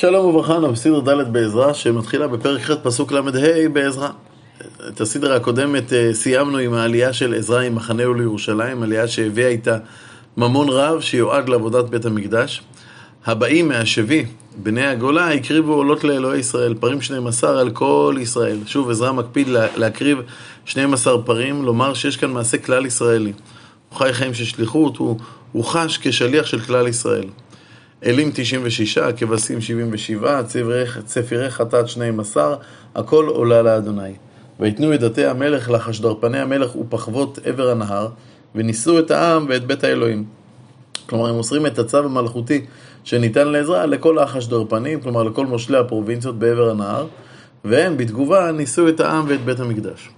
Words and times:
שלום 0.00 0.26
וברכה, 0.26 0.60
בסדר 0.60 1.00
ד' 1.00 1.32
בעזרא, 1.32 1.72
שמתחילה 1.72 2.28
בפרק 2.28 2.62
ח' 2.62 2.70
פסוק 2.82 3.12
ל"ה 3.12 3.20
בעזרא. 3.72 4.08
את 4.88 5.00
הסדרה 5.00 5.36
הקודמת 5.36 5.92
אה, 5.92 6.14
סיימנו 6.14 6.58
עם 6.58 6.74
העלייה 6.74 7.12
של 7.12 7.34
עזרא 7.34 7.60
עם 7.60 7.74
מחנהו 7.74 8.14
לירושלים, 8.14 8.82
עלייה 8.82 9.08
שהביאה 9.08 9.48
איתה 9.48 9.78
ממון 10.36 10.68
רב 10.68 11.00
שיועד 11.00 11.48
לעבודת 11.48 11.84
בית 11.84 12.04
המקדש. 12.04 12.62
הבאים 13.26 13.68
מהשבי, 13.68 14.24
בני 14.56 14.86
הגולה, 14.86 15.32
הקריבו 15.32 15.72
עולות 15.72 16.04
לאלוהי 16.04 16.38
ישראל, 16.40 16.74
פרים 16.74 17.00
12 17.00 17.60
על 17.60 17.70
כל 17.70 18.16
ישראל. 18.20 18.58
שוב, 18.66 18.90
עזרא 18.90 19.12
מקפיד 19.12 19.48
להקריב 19.76 20.18
12 20.64 21.22
פרים, 21.22 21.64
לומר 21.64 21.94
שיש 21.94 22.16
כאן 22.16 22.30
מעשה 22.30 22.58
כלל 22.58 22.86
ישראלי. 22.86 23.32
הוא 23.88 23.98
חי 23.98 24.12
חיים 24.12 24.34
של 24.34 24.44
שליחות, 24.44 24.96
הוא, 24.96 25.18
הוא 25.52 25.64
חש 25.64 25.98
כשליח 26.02 26.46
של 26.46 26.60
כלל 26.60 26.88
ישראל. 26.88 27.24
אלים 28.06 28.30
96, 28.34 28.98
כבשים 28.98 29.60
77, 29.60 30.42
צפירי 31.04 31.50
חטאת 31.50 31.88
12, 31.88 32.56
הכל 32.94 33.26
עולה 33.28 33.62
לאדוני. 33.62 34.12
ויתנו 34.60 34.92
ידתי 34.92 35.26
המלך 35.26 35.70
לחשדרפני 35.70 36.38
המלך 36.38 36.76
ופחבות 36.76 37.38
עבר 37.44 37.70
הנהר, 37.70 38.08
וניסו 38.54 38.98
את 38.98 39.10
העם 39.10 39.46
ואת 39.48 39.66
בית 39.66 39.84
האלוהים. 39.84 40.24
כלומר, 41.06 41.28
הם 41.28 41.34
מוסרים 41.34 41.66
את 41.66 41.78
הצו 41.78 41.98
המלכותי 41.98 42.66
שניתן 43.04 43.48
לעזרה 43.48 43.86
לכל 43.86 44.18
החשדרפנים, 44.18 45.00
כלומר 45.00 45.22
לכל 45.22 45.46
מושלי 45.46 45.78
הפרובינציות 45.78 46.38
בעבר 46.38 46.70
הנהר, 46.70 47.06
והם 47.64 47.96
בתגובה 47.96 48.52
ניסו 48.52 48.88
את 48.88 49.00
העם 49.00 49.24
ואת 49.28 49.44
בית 49.44 49.60
המקדש. 49.60 50.08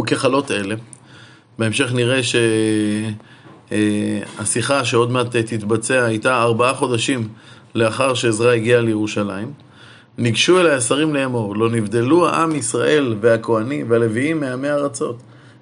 וככלות 0.00 0.50
אלה, 0.50 0.74
בהמשך 1.58 1.92
נראה 1.94 2.22
ש... 2.22 2.36
אה, 3.72 4.20
השיחה 4.38 4.84
שעוד 4.84 5.10
מעט 5.10 5.36
תתבצע 5.36 6.04
הייתה 6.04 6.42
ארבעה 6.42 6.74
חודשים 6.74 7.28
לאחר 7.74 8.14
שעזרא 8.14 8.50
הגיע 8.50 8.80
לירושלים. 8.80 9.52
ניגשו 10.18 10.60
אל 10.60 10.66
השרים 10.66 11.14
לאמור, 11.14 11.56
לא 11.56 11.70
נבדלו 11.70 12.28
העם 12.28 12.54
ישראל 12.54 13.14
והכהנים 13.20 13.90
והלוויים 13.90 14.40
מעמי 14.40 14.70
ארצות. 14.70 15.16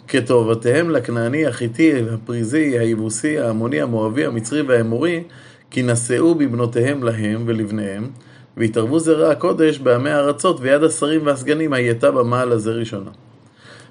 כתועבתיהם 0.09 0.91
לכנעני, 0.91 1.47
החיתי, 1.47 1.93
הפריזי, 2.13 2.79
היבוסי, 2.79 3.39
העמוני, 3.39 3.81
המואבי, 3.81 4.25
המצרי 4.27 4.63
והאמורי, 4.63 5.23
כי 5.71 5.83
נשאו 5.83 6.35
בבנותיהם 6.35 7.03
להם 7.03 7.43
ולבניהם, 7.47 8.11
והתערבו 8.57 8.99
זרע 8.99 9.31
הקודש 9.31 9.79
בעמי 9.79 10.11
הארצות, 10.11 10.61
ויד 10.61 10.83
השרים 10.83 11.27
והסגנים 11.27 11.73
הייתה 11.73 12.11
במעל 12.11 12.53
הזה 12.53 12.73
ראשונה. 12.73 13.11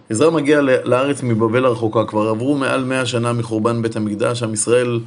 עזרא 0.10 0.30
מגיע 0.30 0.62
לארץ 0.62 1.24
מבבל 1.24 1.66
הרחוקה, 1.66 2.06
כבר 2.06 2.28
עברו 2.28 2.58
מעל 2.58 2.84
מאה 2.84 3.06
שנה 3.06 3.34
מחורבן 3.34 3.82
בית 3.82 3.96
המקדש, 3.96 4.44
עם 4.44 4.54
ישראל 4.54 5.00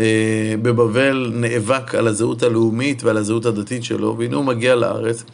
אה, 0.00 0.54
בבבל 0.62 1.30
נאבק 1.34 1.94
על 1.94 2.06
הזהות 2.06 2.42
הלאומית 2.42 3.04
ועל 3.04 3.16
הזהות 3.16 3.46
הדתית 3.46 3.84
שלו, 3.84 4.16
והנה 4.18 4.36
הוא 4.36 4.44
מגיע 4.44 4.74
לארץ. 4.74 5.24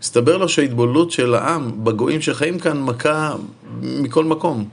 מסתבר 0.00 0.36
לו 0.36 0.48
שההתבוללות 0.48 1.10
של 1.10 1.34
העם 1.34 1.84
בגויים 1.84 2.20
שחיים 2.20 2.58
כאן 2.58 2.82
מכה 2.82 3.34
מכל 3.82 4.24
מקום. 4.24 4.64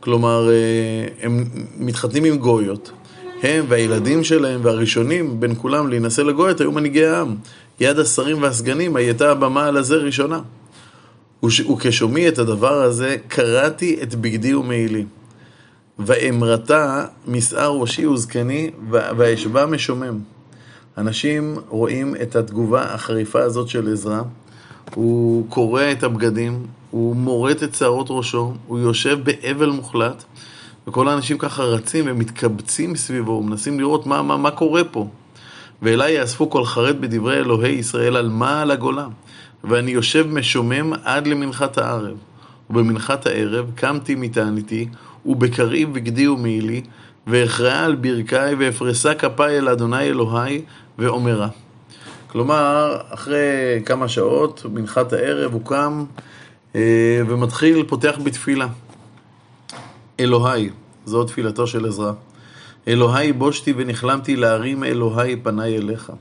כלומר, 0.00 0.48
אה, 0.50 0.54
הם 1.22 1.44
מתחתנים 1.78 2.24
עם 2.24 2.36
גויות. 2.38 2.90
הם 3.42 3.64
והילדים 3.68 4.24
שלהם 4.24 4.60
והראשונים 4.62 5.40
בין 5.40 5.54
כולם 5.58 5.88
להינשא 5.88 6.20
לגויות 6.20 6.60
היו 6.60 6.72
מנהיגי 6.72 7.06
העם. 7.06 7.34
יד 7.80 7.98
השרים 7.98 8.42
והסגנים 8.42 8.96
הייתה 8.96 9.30
הבמה 9.30 9.66
על 9.66 9.76
הזה 9.76 9.96
ראשונה. 9.96 10.40
וכשומעי 11.42 12.28
את 12.28 12.38
הדבר 12.38 12.82
הזה, 12.82 13.16
קראתי 13.28 13.98
את 14.02 14.14
בגדי 14.14 14.54
ומעילי. 14.54 15.04
ואמרתה 15.98 17.04
משער 17.26 17.70
ראשי 17.70 18.06
וזקני, 18.06 18.70
ואשבע 18.90 19.66
משומם. 19.66 20.18
אנשים 20.98 21.56
רואים 21.68 22.14
את 22.22 22.36
התגובה 22.36 22.82
החריפה 22.82 23.42
הזאת 23.42 23.68
של 23.68 23.92
עזרא, 23.92 24.22
הוא 24.94 25.48
קורע 25.48 25.92
את 25.92 26.02
הבגדים, 26.02 26.66
הוא 26.90 27.16
מורט 27.16 27.62
את 27.62 27.74
שערות 27.74 28.06
ראשו, 28.10 28.54
הוא 28.66 28.78
יושב 28.78 29.18
באבל 29.22 29.70
מוחלט, 29.70 30.24
וכל 30.88 31.08
האנשים 31.08 31.38
ככה 31.38 31.62
רצים 31.62 32.04
ומתקבצים 32.08 32.96
סביבו, 32.96 33.32
ומנסים 33.32 33.80
לראות 33.80 34.06
מה, 34.06 34.22
מה, 34.22 34.36
מה 34.36 34.50
קורה 34.50 34.84
פה. 34.84 35.08
ואליי 35.82 36.12
יאספו 36.12 36.50
כל 36.50 36.64
חרד 36.64 37.00
בדברי 37.00 37.36
אלוהי 37.38 37.72
ישראל 37.72 38.16
על 38.16 38.28
מה 38.28 38.62
על 38.62 38.70
הגולה. 38.70 39.06
ואני 39.64 39.90
יושב 39.90 40.26
משומם 40.26 40.92
עד 41.04 41.26
למנחת 41.26 41.78
הערב. 41.78 42.16
ובמנחת 42.70 43.26
הערב 43.26 43.70
קמתי 43.74 44.14
מתעניתי, 44.14 44.88
ובקרעי 45.26 45.86
בגדי 45.86 46.28
ומעילי, 46.28 46.82
ואכרעה 47.26 47.84
על 47.84 47.94
ברכיי, 47.94 48.54
ואפרסה 48.58 49.14
כפיי 49.14 49.58
אל 49.58 49.68
אדוני 49.68 50.02
אלוהי, 50.02 50.62
ואומרה. 50.98 51.48
כלומר, 52.26 52.96
אחרי 53.10 53.82
כמה 53.84 54.08
שעות, 54.08 54.66
מנחת 54.72 55.12
הערב, 55.12 55.52
הוא 55.52 55.64
קם 55.64 56.04
אה, 56.74 57.20
ומתחיל, 57.28 57.84
פותח 57.88 58.18
בתפילה. 58.24 58.68
אלוהי, 60.20 60.70
זו 61.04 61.24
תפילתו 61.24 61.66
של 61.66 61.86
עזרא. 61.86 62.12
אלוהי 62.88 63.32
בושתי 63.32 63.74
ונכלמתי 63.76 64.36
להרים 64.36 64.84
אלוהי 64.84 65.36
פניי 65.36 65.76
אליך. 65.76 66.12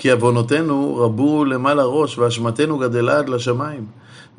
כי 0.00 0.10
עוונותינו 0.10 0.96
רבו 0.96 1.44
למעלה 1.44 1.84
ראש, 1.84 2.18
ואשמתנו 2.18 2.78
גדלה 2.78 3.18
עד 3.18 3.28
לשמיים. 3.28 3.86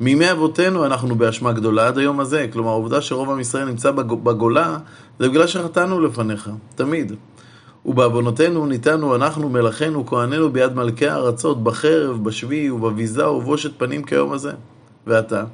מימי 0.00 0.32
אבותינו 0.32 0.86
אנחנו 0.86 1.14
באשמה 1.14 1.52
גדולה 1.52 1.86
עד 1.86 1.98
היום 1.98 2.20
הזה. 2.20 2.46
כלומר, 2.52 2.70
העובדה 2.70 3.00
שרוב 3.00 3.30
עם 3.30 3.40
ישראל 3.40 3.64
נמצא 3.64 3.90
בגולה, 3.90 4.78
זה 5.18 5.28
בגלל 5.28 5.46
שחטאנו 5.46 6.00
לפניך, 6.00 6.50
תמיד. 6.74 7.12
ובעוונותינו 7.86 8.66
ניתנו 8.66 9.14
אנחנו 9.14 9.48
מלאכינו 9.48 10.06
כהנינו 10.06 10.52
ביד 10.52 10.74
מלכי 10.74 11.08
הארצות, 11.08 11.64
בחרב, 11.64 12.24
בשבי 12.24 12.70
ובביזה 12.70 13.30
ובושת 13.30 13.78
פנים 13.78 14.04
כיום 14.04 14.32
הזה. 14.32 14.52
ואתה? 15.06 15.44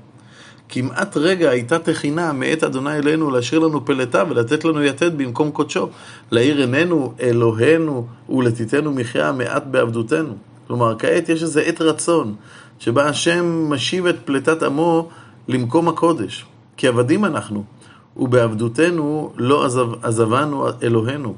כמעט 0.68 1.16
רגע 1.16 1.50
הייתה 1.50 1.78
תחינה 1.78 2.32
מאת 2.32 2.64
אדוני 2.64 2.98
אלינו 2.98 3.30
להשאיר 3.30 3.60
לנו 3.60 3.84
פלטה 3.84 4.24
ולתת 4.30 4.64
לנו 4.64 4.82
יתד 4.82 5.18
במקום 5.18 5.50
קודשו, 5.50 5.88
להאיר 6.30 6.58
עינינו, 6.58 7.12
אלוהינו, 7.20 8.06
ולתיתנו 8.28 8.92
מחיה 8.92 9.32
מעט 9.32 9.64
בעבדותנו. 9.70 10.34
כלומר, 10.66 10.98
כעת 10.98 11.28
יש 11.28 11.42
איזה 11.42 11.60
עת 11.60 11.80
רצון, 11.80 12.34
שבה 12.78 13.08
השם 13.08 13.70
משיב 13.70 14.06
את 14.06 14.16
פלטת 14.24 14.62
עמו 14.62 15.08
למקום 15.48 15.88
הקודש. 15.88 16.46
כי 16.76 16.88
עבדים 16.88 17.24
אנחנו, 17.24 17.64
ובעבדותנו 18.16 19.32
לא 19.36 19.64
עזב, 19.64 19.86
עזבנו 20.02 20.66
אלוהינו. 20.82 21.34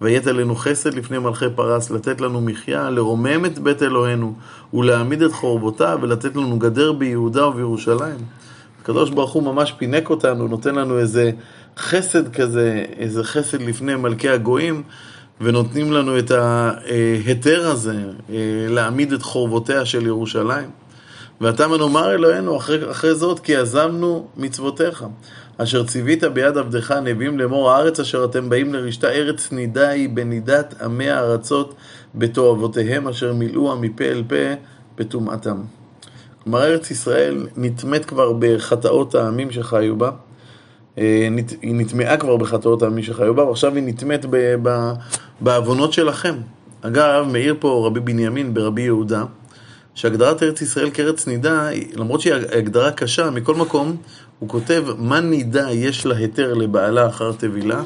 ויית 0.00 0.26
עלינו 0.26 0.56
חסד 0.56 0.94
לפני 0.94 1.18
מלכי 1.18 1.44
פרס, 1.54 1.90
לתת 1.90 2.20
לנו 2.20 2.40
מחיה, 2.40 2.90
לרומם 2.90 3.44
את 3.44 3.58
בית 3.58 3.82
אלוהינו, 3.82 4.34
ולהעמיד 4.74 5.22
את 5.22 5.32
חורבותיו, 5.32 5.98
ולתת 6.02 6.36
לנו 6.36 6.58
גדר 6.58 6.92
ביהודה 6.92 7.46
ובירושלים. 7.46 8.47
הקדוש 8.88 9.10
ברוך 9.10 9.32
הוא 9.32 9.42
ממש 9.42 9.74
פינק 9.78 10.10
אותנו, 10.10 10.48
נותן 10.48 10.74
לנו 10.74 10.98
איזה 10.98 11.30
חסד 11.78 12.32
כזה, 12.32 12.84
איזה 12.98 13.24
חסד 13.24 13.62
לפני 13.62 13.94
מלכי 13.94 14.28
הגויים, 14.28 14.82
ונותנים 15.40 15.92
לנו 15.92 16.18
את 16.18 16.30
ההיתר 16.30 17.68
הזה 17.68 17.96
אה, 18.30 18.36
להעמיד 18.68 19.12
את 19.12 19.22
חורבותיה 19.22 19.84
של 19.84 20.06
ירושלים. 20.06 20.70
ואתה 21.40 21.68
מנאמר 21.68 22.14
אלוהינו 22.14 22.56
אחרי, 22.56 22.90
אחרי 22.90 23.14
זאת, 23.14 23.40
כי 23.40 23.56
עזבנו 23.56 24.28
מצוותיך. 24.36 25.04
אשר 25.56 25.84
ציווית 25.84 26.24
ביד 26.24 26.56
עבדך 26.56 26.90
הנביאים 26.90 27.38
לאמור 27.38 27.70
הארץ 27.70 28.00
אשר 28.00 28.24
אתם 28.24 28.48
באים 28.48 28.74
לרשתה 28.74 29.08
ארץ 29.08 29.52
נידה 29.52 29.88
היא 29.88 30.08
בנידת 30.08 30.74
עמי 30.82 31.10
הארצות 31.10 31.74
בתועבותיהם 32.14 33.08
אשר 33.08 33.32
מילאוה 33.34 33.74
מפה 33.74 34.04
אל 34.04 34.22
פה 34.28 34.54
בטומאתם. 34.98 35.77
כלומר, 36.50 36.64
ארץ 36.64 36.90
ישראל 36.90 37.46
נטמאת 37.56 38.04
כבר 38.04 38.32
בחטאות 38.38 39.14
העמים 39.14 39.50
שחיו 39.50 39.96
בה. 39.96 40.10
אה, 40.98 41.28
היא 41.62 41.74
נטמעה 41.74 42.16
כבר 42.16 42.36
בחטאות 42.36 42.82
העמים 42.82 43.04
שחיו 43.04 43.34
בה, 43.34 43.44
ועכשיו 43.44 43.74
היא 43.74 43.82
נטמאת 43.86 44.26
בעוונות 45.40 45.92
שלכם. 45.92 46.34
אגב, 46.82 47.26
מעיר 47.32 47.54
פה 47.58 47.82
רבי 47.86 48.00
בנימין 48.00 48.54
ברבי 48.54 48.82
יהודה, 48.82 49.24
שהגדרת 49.94 50.42
ארץ 50.42 50.62
ישראל 50.62 50.90
כארץ 50.90 51.26
נידה, 51.26 51.68
למרות 51.94 52.20
שהיא 52.20 52.34
הגדרה 52.34 52.90
קשה, 52.90 53.30
מכל 53.30 53.54
מקום, 53.54 53.96
הוא 54.38 54.48
כותב, 54.48 54.84
מה 54.98 55.20
נידה 55.20 55.70
יש 55.70 56.06
לה 56.06 56.16
היתר 56.16 56.54
לבעלה 56.54 57.06
אחר 57.06 57.32
טבילה, 57.32 57.82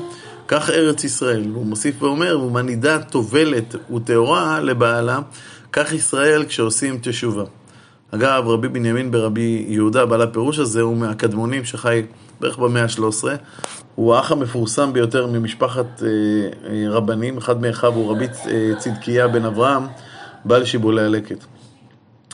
כך 0.49 0.71
ארץ 0.71 1.05
ישראל. 1.05 1.45
הוא 1.55 1.67
מוסיף 1.67 2.03
ואומר, 2.03 2.41
ומה 2.41 2.63
נידה 2.63 2.99
טובלת 2.99 3.75
וטהורה 3.95 4.61
לבעלה, 4.61 5.21
כך 5.73 5.93
ישראל 5.93 6.45
כשעושים 6.45 6.99
תשובה. 7.03 7.45
אגב, 8.15 8.49
רבי 8.49 8.69
בנימין 8.69 9.11
ברבי 9.11 9.65
יהודה, 9.69 10.07
בעל 10.07 10.23
הפירוש 10.23 10.59
הזה, 10.59 10.81
הוא 10.81 10.97
מהקדמונים 10.97 11.65
שחי 11.65 12.03
בערך 12.41 12.59
במאה 12.59 12.83
ה-13. 12.83 13.25
הוא 13.95 14.15
האח 14.15 14.33
המפורסם 14.33 14.93
ביותר 14.93 15.27
ממשפחת 15.27 16.03
אה, 16.03 16.09
אה, 16.69 16.85
רבנים, 16.91 17.39
אחד 17.39 17.61
מאחיו 17.61 17.95
הוא 17.95 18.11
רבי 18.11 18.27
אה, 18.47 18.73
צדקיה 18.79 19.29
בן 19.29 19.45
אברהם, 19.45 19.83
בעל 20.45 20.65
שיבולי 20.65 21.03
הלקט. 21.03 21.45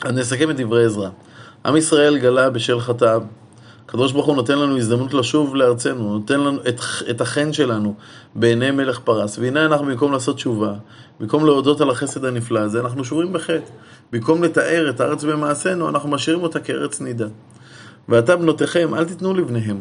אז 0.04 0.12
נסכם 0.12 0.50
את 0.50 0.56
דברי 0.56 0.84
עזרא. 0.84 1.08
עם 1.66 1.76
ישראל 1.76 2.18
גלה 2.18 2.50
בשל 2.50 2.80
חטאיו, 2.80 3.22
הקדוש 3.88 4.12
ברוך 4.12 4.26
הוא 4.26 4.36
נותן 4.36 4.58
לנו 4.58 4.76
הזדמנות 4.76 5.14
לשוב 5.14 5.56
לארצנו, 5.56 6.12
נותן 6.12 6.40
לנו 6.40 6.58
את, 6.68 6.80
את 7.10 7.20
החן 7.20 7.52
שלנו 7.52 7.94
בעיני 8.34 8.70
מלך 8.70 8.98
פרס. 8.98 9.38
והנה 9.38 9.64
אנחנו 9.64 9.86
במקום 9.86 10.12
לעשות 10.12 10.36
תשובה, 10.36 10.74
במקום 11.20 11.46
להודות 11.46 11.80
על 11.80 11.90
החסד 11.90 12.24
הנפלא 12.24 12.58
הזה, 12.58 12.80
אנחנו 12.80 13.04
שוברים 13.04 13.32
בחטא. 13.32 13.70
במקום 14.12 14.42
לתאר 14.44 14.90
את 14.90 15.00
הארץ 15.00 15.24
במעשינו, 15.24 15.88
אנחנו 15.88 16.08
משאירים 16.08 16.42
אותה 16.42 16.60
כארץ 16.60 17.00
נידה. 17.00 17.26
ועתה 18.08 18.36
בנותיכם, 18.36 18.94
אל 18.94 19.04
תיתנו 19.04 19.34
לבניהם, 19.34 19.80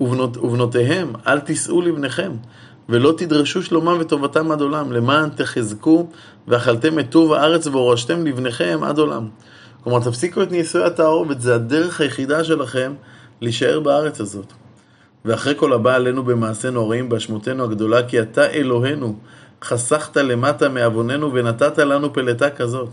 ובנות, 0.00 0.36
ובנותיהם, 0.36 1.12
אל 1.26 1.40
תישאו 1.40 1.80
לבניכם, 1.80 2.32
ולא 2.88 3.14
תדרשו 3.16 3.62
שלומם 3.62 3.96
וטובתם 4.00 4.50
עד 4.50 4.60
עולם, 4.60 4.92
למען 4.92 5.28
תחזקו 5.30 6.06
ואכלתם 6.48 6.98
את 6.98 7.10
טוב 7.10 7.32
הארץ 7.32 7.66
והורשתם 7.66 8.26
לבניכם 8.26 8.80
עד 8.82 8.98
עולם. 8.98 9.28
כלומר, 9.84 10.00
תפסיקו 10.00 10.42
את 10.42 10.52
נישואי 10.52 10.84
התערובת, 10.84 11.40
זה 11.40 11.54
הדרך 11.54 12.00
היחידה 12.00 12.44
שלכם 12.44 12.92
להישאר 13.40 13.80
בארץ 13.80 14.20
הזאת. 14.20 14.52
ואחרי 15.24 15.54
כל 15.56 15.72
הבא 15.72 15.94
עלינו 15.94 16.24
במעשינו 16.24 16.80
הרעים 16.80 17.08
באשמותינו 17.08 17.64
הגדולה, 17.64 18.08
כי 18.08 18.20
אתה 18.20 18.50
אלוהינו, 18.50 19.16
חסכת 19.62 20.16
למטה 20.16 20.68
מעווננו 20.68 21.32
ונתת 21.34 21.78
לנו 21.78 22.12
פלטה 22.12 22.50
כזאת. 22.50 22.90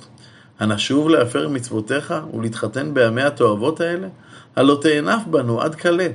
הנשוב 0.59 1.09
להפר 1.09 1.49
מצוותיך 1.49 2.13
ולהתחתן 2.33 2.93
בימי 2.93 3.21
התועבות 3.21 3.81
האלה? 3.81 4.07
הלא 4.55 4.79
תאנף 4.81 5.21
בנו 5.27 5.61
עד 5.61 5.75
כלה, 5.75 6.07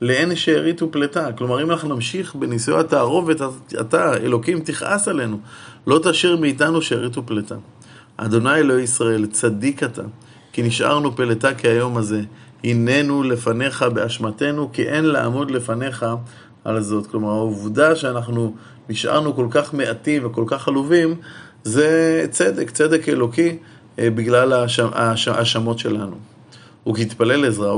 לאין 0.00 0.36
שארית 0.36 0.82
ופלטה. 0.82 1.32
כלומר, 1.32 1.62
אם 1.62 1.70
אנחנו 1.70 1.94
נמשיך 1.94 2.34
בנישואי 2.34 2.80
התערובת, 2.80 3.40
אתה, 3.80 4.16
אלוקים, 4.16 4.60
תכעס 4.60 5.08
עלינו. 5.08 5.38
לא 5.86 6.00
תשאיר 6.02 6.36
מאיתנו 6.36 6.82
שארית 6.82 7.18
ופלטה. 7.18 7.54
אדוני 8.16 8.54
אלוהי 8.54 8.82
ישראל, 8.82 9.26
צדיק 9.26 9.82
אתה, 9.82 10.02
כי 10.52 10.62
נשארנו 10.62 11.16
פלטה 11.16 11.54
כהיום 11.54 11.96
הזה. 11.96 12.22
הננו 12.64 13.22
לפניך 13.22 13.82
באשמתנו, 13.82 14.72
כי 14.72 14.82
אין 14.82 15.04
לעמוד 15.04 15.50
לפניך 15.50 16.06
על 16.64 16.80
זאת. 16.80 17.06
כלומר, 17.06 17.30
העובדה 17.30 17.96
שאנחנו 17.96 18.54
נשארנו 18.88 19.34
כל 19.34 19.46
כך 19.50 19.74
מעטים 19.74 20.26
וכל 20.26 20.44
כך 20.46 20.68
עלובים, 20.68 21.14
זה 21.64 22.26
צדק, 22.30 22.70
צדק 22.70 23.08
אלוקי, 23.08 23.56
אה, 23.98 24.10
בגלל 24.10 24.52
ההאשמות 25.26 25.78
שלנו. 25.78 26.16
וכתפלל 26.88 27.44
עזרא, 27.44 27.76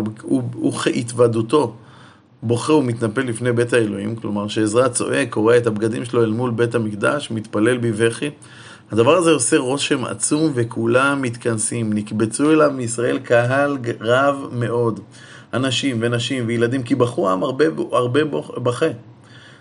וכהתוודותו, 0.69 1.75
בוכה 2.43 2.73
ומתנפל 2.73 3.21
לפני 3.21 3.53
בית 3.53 3.73
האלוהים, 3.73 4.17
כלומר 4.17 4.49
שעזרא 4.49 4.89
צועק, 4.89 5.31
קורע 5.31 5.57
את 5.57 5.67
הבגדים 5.67 6.05
שלו 6.05 6.25
אל 6.25 6.31
מול 6.31 6.51
בית 6.51 6.75
המקדש, 6.75 7.31
מתפלל 7.31 7.79
בבכי. 7.79 8.31
הדבר 8.93 9.17
הזה 9.17 9.31
עושה 9.31 9.56
רושם 9.56 10.05
עצום 10.05 10.52
וכולם 10.55 11.23
מתכנסים. 11.23 11.93
נקבצו 11.93 12.52
אליו 12.52 12.70
מישראל 12.70 13.19
קהל 13.19 13.79
רב 14.00 14.37
מאוד. 14.52 15.00
אנשים 15.55 15.99
ונשים 16.00 16.44
וילדים, 16.46 16.82
כי 16.82 16.94
בכו 16.94 17.31
עם 17.31 17.43
הרבה, 17.43 17.64
הרבה 17.93 18.20
בכה. 18.62 18.87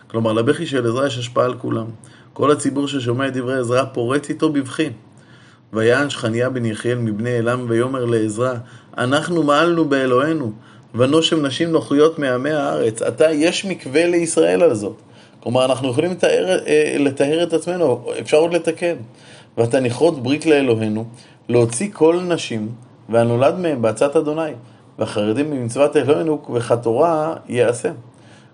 כלומר, 0.07 0.33
לבכי 0.33 0.65
של 0.65 0.87
עזרא 0.87 1.07
יש 1.07 1.17
השפעה 1.17 1.45
על 1.45 1.53
כולם. 1.53 1.85
כל 2.33 2.51
הציבור 2.51 2.87
ששומע 2.87 3.27
את 3.27 3.33
דברי 3.33 3.59
עזרא 3.59 3.83
פורץ 3.83 4.29
איתו 4.29 4.49
בבכי. 4.49 4.89
ויען 5.73 6.09
שכניה 6.09 6.49
בן 6.49 6.65
יחיאל 6.65 6.97
מבני 6.97 7.37
אלם 7.37 7.65
ויאמר 7.67 8.05
לעזרא, 8.05 8.53
אנחנו 8.97 9.43
מעלנו 9.43 9.85
באלוהינו, 9.85 10.51
ונושם 10.95 11.45
נשים 11.45 11.71
נוחיות 11.71 12.19
מעמי 12.19 12.51
הארץ. 12.51 13.01
עתה 13.01 13.31
יש 13.31 13.65
מקווה 13.65 14.07
לישראל 14.07 14.63
על 14.63 14.73
זאת. 14.73 15.01
כלומר, 15.47 15.65
אנחנו 15.65 15.89
יכולים 15.89 16.11
לתאר, 16.11 16.59
אה, 16.67 16.95
לתאר 16.99 17.43
את 17.43 17.53
עצמנו, 17.53 18.01
אפשר 18.19 18.37
עוד 18.37 18.53
לתקן. 18.53 18.95
ואתה 19.57 19.79
נכרות 19.79 20.23
ברית 20.23 20.45
לאלוהינו, 20.45 21.05
להוציא 21.49 21.89
כל 21.93 22.19
נשים, 22.27 22.69
והנולד 23.09 23.59
מהם 23.59 23.81
בעצת 23.81 24.15
אדוני, 24.15 24.51
והחרדים 24.99 25.51
במצוות 25.51 25.95
אלוהינו, 25.95 26.41
וכתורה 26.53 27.33
יעשה. 27.49 27.89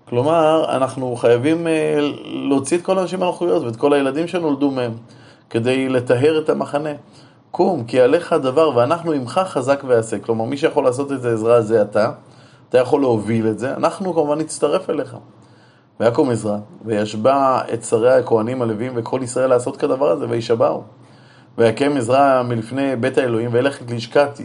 כלומר, 0.08 0.64
אנחנו 0.76 1.16
חייבים 1.16 1.66
אה, 1.66 1.98
להוציא 2.48 2.78
את 2.78 2.82
כל 2.82 2.98
הנשים 2.98 3.22
הנוחיות 3.22 3.62
ואת 3.62 3.76
כל 3.76 3.92
הילדים 3.92 4.28
שנולדו 4.28 4.70
מהם, 4.70 4.92
כדי 5.50 5.88
לטהר 5.88 6.38
את 6.38 6.48
המחנה. 6.48 6.92
קום, 7.50 7.84
כי 7.84 8.00
עליך 8.00 8.32
הדבר, 8.32 8.76
ואנחנו 8.76 9.12
עמך 9.12 9.40
חזק 9.44 9.82
ועשה. 9.86 10.18
כלומר, 10.18 10.44
מי 10.44 10.56
שיכול 10.56 10.84
לעשות 10.84 11.12
את 11.12 11.24
העזרה 11.24 11.60
זה 11.60 11.82
אתה, 11.82 12.10
אתה 12.68 12.78
יכול 12.78 13.00
להוביל 13.00 13.48
את 13.48 13.58
זה, 13.58 13.74
אנחנו 13.74 14.14
כמובן 14.14 14.38
נצטרף 14.38 14.90
אליך. 14.90 15.16
ויקום 16.00 16.30
עזרא, 16.30 16.56
וישבע 16.84 17.60
את 17.74 17.84
שרי 17.84 18.12
הכהנים 18.12 18.62
הלווים 18.62 18.92
וכל 18.94 19.20
ישראל 19.22 19.50
לעשות 19.50 19.76
כדבר 19.76 20.10
הזה, 20.10 20.26
וישבעו. 20.28 20.82
ויקם 21.58 21.96
עזרא 21.96 22.42
מלפני 22.42 22.96
בית 22.96 23.18
האלוהים, 23.18 23.50
וילך 23.52 23.78
לשכת 23.88 24.40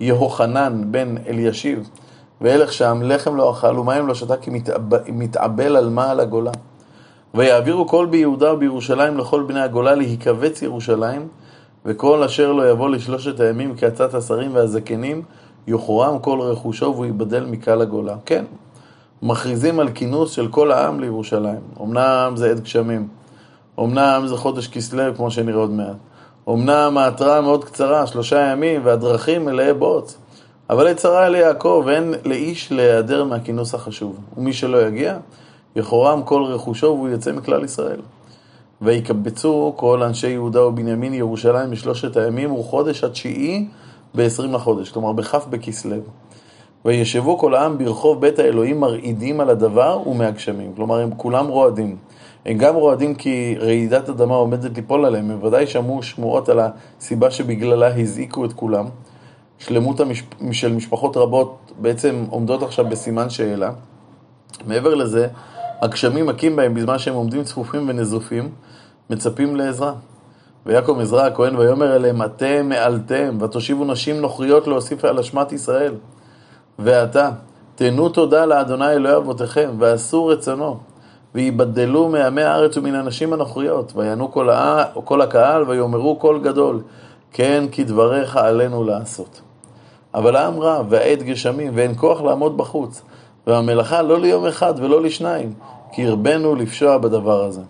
יהוחנן 0.00 0.82
בן 0.90 1.14
אלישיב, 1.28 1.88
וילך 2.40 2.72
שם 2.72 3.00
לחם 3.02 3.36
לא 3.36 3.50
אכל 3.50 3.78
ומים 3.78 4.06
לא 4.06 4.14
שתה 4.14 4.36
כי 4.36 4.50
מתאבל 5.08 5.76
על 5.76 5.88
מעל 5.88 6.20
הגולה. 6.20 6.50
ויעבירו 7.34 7.88
כל 7.88 8.06
ביהודה 8.06 8.54
ובירושלים 8.54 9.18
לכל 9.18 9.42
בני 9.42 9.60
הגולה 9.60 9.94
להיקבץ 9.94 10.62
ירושלים, 10.62 11.28
וכל 11.84 12.22
אשר 12.22 12.52
לא 12.52 12.70
יבוא 12.70 12.90
לשלושת 12.90 13.40
הימים 13.40 13.74
כעצת 13.76 14.14
השרים 14.14 14.54
והזקנים, 14.54 15.22
יוחרם 15.66 16.18
כל 16.18 16.40
רכושו 16.40 16.92
והוא 16.94 17.04
ייבדל 17.04 17.44
מקהל 17.44 17.82
הגולה. 17.82 18.16
כן, 18.26 18.44
מכריזים 19.24 19.80
על 19.80 19.88
כינוס 19.94 20.30
של 20.30 20.48
כל 20.48 20.72
העם 20.72 21.00
לירושלים. 21.00 21.60
אמנם 21.82 22.32
זה 22.36 22.50
עד 22.50 22.60
גשמים, 22.60 23.08
אמנם 23.80 24.24
זה 24.26 24.36
חודש 24.36 24.68
כסלו, 24.68 25.14
כמו 25.16 25.30
שנראה 25.30 25.58
עוד 25.58 25.70
מעט. 25.70 25.96
אמנם 26.48 26.98
ההתראה 26.98 27.40
מאוד 27.40 27.64
קצרה, 27.64 28.06
שלושה 28.06 28.40
ימים, 28.40 28.80
והדרכים 28.84 29.44
מלאי 29.44 29.72
בוץ. 29.72 30.16
אבל 30.70 30.86
עת 30.86 30.96
צרה 30.96 31.38
יעקב, 31.38 31.82
ואין 31.86 32.14
לאיש 32.24 32.72
להיעדר 32.72 33.24
מהכינוס 33.24 33.74
החשוב. 33.74 34.18
ומי 34.36 34.52
שלא 34.52 34.86
יגיע, 34.86 35.16
יחורם 35.76 36.22
כל 36.22 36.44
רכושו 36.44 36.86
והוא 36.86 37.08
יצא 37.08 37.32
מכלל 37.32 37.64
ישראל. 37.64 38.00
ויקבצו 38.82 39.72
כל 39.76 40.02
אנשי 40.02 40.28
יהודה 40.28 40.66
ובנימין 40.66 41.14
ירושלים 41.14 41.70
בשלושת 41.70 42.16
הימים, 42.16 42.52
וחודש 42.52 43.04
התשיעי 43.04 43.66
ב-20 44.14 44.42
לחודש, 44.52 44.90
כלומר 44.90 45.12
בכ' 45.12 45.34
בכסלו. 45.50 45.96
וישבו 46.84 47.38
כל 47.38 47.54
העם 47.54 47.78
ברחוב 47.78 48.20
בית 48.20 48.38
האלוהים 48.38 48.80
מרעידים 48.80 49.40
על 49.40 49.50
הדבר 49.50 50.08
ומהגשמים. 50.08 50.72
כלומר, 50.76 51.00
הם 51.00 51.10
כולם 51.16 51.46
רועדים. 51.46 51.96
הם 52.46 52.58
גם 52.58 52.74
רועדים 52.74 53.14
כי 53.14 53.56
רעידת 53.60 54.08
אדמה 54.08 54.34
עומדת 54.34 54.76
ליפול 54.76 55.04
עליהם. 55.04 55.30
הם 55.30 55.42
ודאי 55.42 55.66
שמעו 55.66 56.02
שמועות 56.02 56.48
על 56.48 56.60
הסיבה 56.60 57.30
שבגללה 57.30 57.96
הזעיקו 57.96 58.44
את 58.44 58.52
כולם. 58.52 58.86
שלמות 59.58 60.00
המשפ... 60.00 60.24
של 60.52 60.72
משפחות 60.72 61.16
רבות 61.16 61.72
בעצם 61.78 62.24
עומדות 62.30 62.62
עכשיו 62.62 62.88
בסימן 62.88 63.30
שאלה. 63.30 63.70
מעבר 64.66 64.94
לזה, 64.94 65.28
הגשמים 65.82 66.26
מכים 66.26 66.56
בהם 66.56 66.74
בזמן 66.74 66.98
שהם 66.98 67.14
עומדים 67.14 67.44
צפופים 67.44 67.88
ונזופים, 67.88 68.48
מצפים 69.10 69.56
לעזרה. 69.56 69.92
ויקום 70.66 71.00
עזרא 71.00 71.26
הכהן 71.26 71.56
ויאמר 71.56 71.96
אליהם, 71.96 72.22
אתם 72.22 72.68
מעלתם, 72.68 73.38
ותושיבו 73.40 73.84
נשים 73.84 74.20
נוכריות 74.20 74.66
להוסיף 74.66 75.04
על 75.04 75.18
אשמת 75.18 75.52
ישראל. 75.52 75.94
ועתה, 76.78 77.30
תנו 77.74 78.08
תודה 78.08 78.46
לאדוני 78.46 78.90
אלוהי 78.92 79.16
אבותיכם, 79.16 79.70
ועשו 79.78 80.26
רצונו, 80.26 80.78
ויבדלו 81.34 82.08
מעמי 82.08 82.42
הארץ 82.42 82.76
ומן 82.76 82.94
הנשים 82.94 83.32
הנוכריות, 83.32 83.92
ויענו 83.96 84.32
כל, 84.32 84.50
הע... 84.50 84.84
כל 85.04 85.20
הקהל, 85.20 85.62
ויאמרו 85.62 86.16
קול 86.16 86.40
גדול, 86.42 86.82
כן 87.32 87.64
כי 87.72 87.84
דבריך 87.84 88.36
עלינו 88.36 88.84
לעשות. 88.84 89.40
אבל 90.14 90.36
העם 90.36 90.60
רב, 90.60 90.86
והעת 90.88 91.22
גשמים, 91.22 91.72
ואין 91.74 91.94
כוח 91.96 92.20
לעמוד 92.20 92.56
בחוץ, 92.56 93.02
והמלאכה 93.46 94.02
לא 94.02 94.20
ליום 94.20 94.46
אחד 94.46 94.74
ולא 94.76 95.02
לשניים, 95.02 95.52
כי 95.92 96.06
הרבנו 96.06 96.54
לפשוע 96.54 96.98
בדבר 96.98 97.44
הזה. 97.44 97.60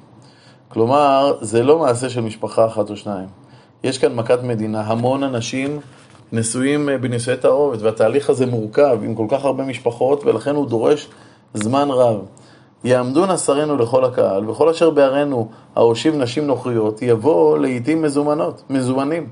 כלומר, 0.69 1.37
זה 1.41 1.63
לא 1.63 1.79
מעשה 1.79 2.11
של 2.11 2.21
משפחה 2.21 2.67
אחת 2.67 2.91
או 2.91 2.97
שניים. 2.97 3.29
יש 3.85 3.99
כאן 3.99 4.15
מכת 4.15 4.43
מדינה, 4.43 4.81
המון 4.81 5.23
אנשים 5.23 5.81
נשואים 6.35 6.89
אה, 6.89 6.99
בנישואי 6.99 7.37
תערובת, 7.37 7.83
והתהליך 7.83 8.31
הזה 8.31 8.47
מורכב 8.47 8.99
עם 9.03 9.15
כל 9.15 9.27
כך 9.29 9.45
הרבה 9.45 9.65
משפחות, 9.65 10.25
ולכן 10.25 10.55
הוא 10.55 10.67
דורש 10.67 11.09
זמן 11.55 11.89
רב. 11.91 12.21
יעמדו 12.85 13.27
נסרינו 13.27 13.77
לכל 13.77 14.05
הקהל, 14.05 14.51
וכל 14.51 14.69
אשר 14.69 14.91
בערינו 14.91 15.49
ההושיב 15.77 16.15
נשים 16.15 16.47
נוכריות, 16.47 17.03
יבוא 17.03 17.59
לעיתים 17.59 18.03
מזומנות, 18.03 18.63
מזומנים. 18.71 19.29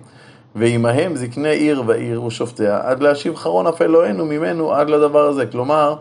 ועמהם 0.55 1.17
זקני 1.17 1.49
עיר 1.49 1.83
ועיר 1.87 2.25
ושופטיה, 2.25 2.81
עד 2.83 3.03
להשיב 3.03 3.37
חרון 3.37 3.67
אף 3.67 3.83
אלוהינו 3.83 4.25
ממנו 4.25 4.73
עד 4.73 4.91
לדבר 4.91 5.29
הזה. 5.29 5.47
כלומר, 5.47 5.95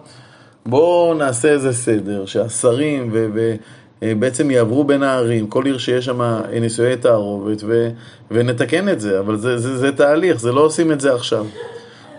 בואו 0.65 1.13
נעשה 1.13 1.49
איזה 1.49 1.73
סדר, 1.73 2.25
שהשרים 2.25 3.09
ו... 3.13 3.27
ו- 3.33 3.55
בעצם 4.01 4.51
יעברו 4.51 4.83
בין 4.83 5.03
הערים, 5.03 5.47
כל 5.47 5.65
עיר 5.65 5.77
שיש 5.77 6.05
שם 6.05 6.21
נישואי 6.61 6.97
תערובת, 6.97 7.63
ו, 7.67 7.89
ונתקן 8.31 8.89
את 8.89 8.99
זה, 8.99 9.19
אבל 9.19 9.37
זה, 9.37 9.57
זה, 9.57 9.77
זה 9.77 9.91
תהליך, 9.91 10.39
זה 10.39 10.51
לא 10.51 10.61
עושים 10.61 10.91
את 10.91 11.01
זה 11.01 11.13
עכשיו. 11.13 11.45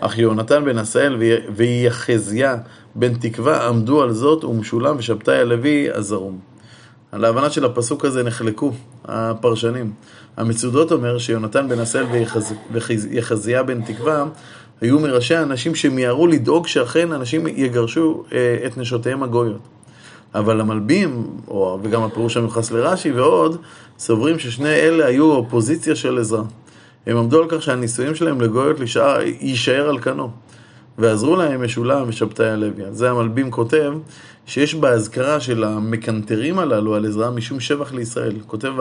אך 0.00 0.18
יהונתן 0.18 0.64
בן 0.64 0.78
עשאל 0.78 1.16
ויחזיה 1.56 2.56
בן 2.94 3.14
תקווה 3.14 3.68
עמדו 3.68 4.02
על 4.02 4.12
זאת, 4.12 4.44
ומשולם 4.44 4.96
ושבתאי 4.98 5.38
הלוי 5.38 5.90
הזרום. 5.90 6.38
על 7.12 7.24
ההבנה 7.24 7.50
של 7.50 7.64
הפסוק 7.64 8.04
הזה 8.04 8.22
נחלקו 8.22 8.72
הפרשנים. 9.04 9.92
המצודות 10.36 10.92
אומר 10.92 11.18
שיונתן 11.18 11.68
בן 11.68 11.78
עשאל 11.78 12.04
ויחזיה 13.10 13.62
בן 13.62 13.82
תקווה 13.82 14.24
היו 14.80 15.00
מראשי 15.00 15.34
האנשים 15.34 15.74
שמיהרו 15.74 16.26
לדאוג 16.26 16.66
שאכן 16.66 17.12
אנשים 17.12 17.46
יגרשו 17.46 18.24
אה, 18.32 18.56
את 18.66 18.78
נשותיהם 18.78 19.22
הגויות. 19.22 19.60
אבל 20.34 20.60
המלבים, 20.60 21.26
או, 21.48 21.78
וגם 21.82 22.02
הפירוש 22.02 22.36
המיוחס 22.36 22.70
לרש"י 22.70 23.12
ועוד, 23.12 23.56
סוברים 23.98 24.38
ששני 24.38 24.74
אלה 24.74 25.06
היו 25.06 25.32
אופוזיציה 25.32 25.96
של 25.96 26.18
עזרא. 26.18 26.42
הם 27.06 27.16
עמדו 27.16 27.42
על 27.42 27.48
כך 27.48 27.62
שהנישואים 27.62 28.14
שלהם 28.14 28.40
לגויות 28.40 28.76
יישאר 29.40 29.88
על 29.88 29.98
כנו. 29.98 30.30
ועזרו 30.98 31.36
להם 31.36 31.64
משולם 31.64 32.04
ושבתאי 32.08 32.48
הלוי. 32.48 32.70
זה 32.90 33.10
המלבים 33.10 33.50
כותב 33.50 33.92
שיש 34.46 34.74
בהזכרה 34.74 35.40
של 35.40 35.64
המקנטרים 35.64 36.58
הללו 36.58 36.94
על 36.94 37.06
עזרא 37.06 37.30
משום 37.30 37.60
שבח 37.60 37.92
לישראל. 37.92 38.34
כותב 38.46 38.72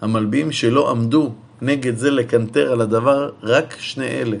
המלבים 0.00 0.52
שלא 0.52 0.90
עמדו 0.90 1.32
נגד 1.62 1.96
זה 1.96 2.10
לקנטר 2.10 2.72
על 2.72 2.80
הדבר 2.80 3.30
רק 3.42 3.76
שני 3.78 4.06
אלה. 4.06 4.36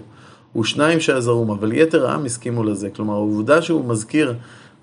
ושניים 0.56 1.00
שעזרו, 1.00 1.54
אבל 1.54 1.72
יתר 1.72 2.06
העם 2.06 2.24
הסכימו 2.24 2.64
לזה. 2.64 2.90
כלומר, 2.90 3.14
העובדה 3.14 3.62
שהוא 3.62 3.84
מזכיר 3.84 4.34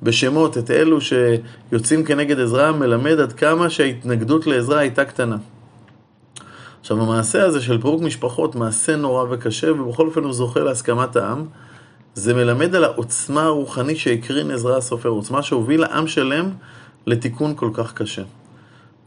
בשמות 0.03 0.57
את 0.57 0.71
אלו 0.71 0.97
שיוצאים 1.01 2.03
כנגד 2.03 2.39
עזרא, 2.39 2.71
מלמד 2.71 3.19
עד 3.19 3.33
כמה 3.33 3.69
שההתנגדות 3.69 4.47
לעזרא 4.47 4.77
הייתה 4.77 5.05
קטנה. 5.05 5.37
עכשיו, 6.81 7.01
המעשה 7.01 7.45
הזה 7.45 7.61
של 7.61 7.81
פירוק 7.81 8.01
משפחות, 8.01 8.55
מעשה 8.55 8.95
נורא 8.95 9.25
וקשה, 9.29 9.71
ובכל 9.71 10.07
אופן 10.07 10.23
הוא 10.23 10.33
זוכה 10.33 10.59
להסכמת 10.59 11.15
העם. 11.15 11.45
זה 12.15 12.33
מלמד 12.33 12.75
על 12.75 12.83
העוצמה 12.83 13.43
הרוחנית 13.43 13.97
שהקרין 13.97 14.51
עזרא 14.51 14.77
הסופר, 14.77 15.09
עוצמה 15.09 15.43
שהובילה 15.43 15.87
עם 15.87 16.07
שלם 16.07 16.49
לתיקון 17.07 17.55
כל 17.55 17.69
כך 17.73 17.93
קשה. 17.93 18.23